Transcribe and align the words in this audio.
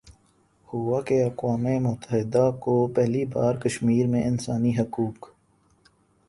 ہوا 0.69 1.01
کہ 1.01 1.23
اقوام 1.23 1.63
متحدہ 1.83 2.49
کو 2.59 2.75
پہلی 2.95 3.23
بار 3.25 3.55
کشمیرمیں 3.55 4.23
انسانی 4.23 4.71
حقوق 4.77 5.29